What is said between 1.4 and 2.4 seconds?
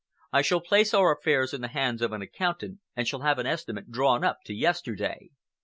in the hands of an